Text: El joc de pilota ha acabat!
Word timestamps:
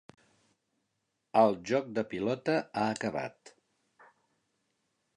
El 1.43 1.53
joc 1.71 1.93
de 1.99 2.05
pilota 2.15 2.57
ha 2.83 2.89
acabat! 2.97 3.57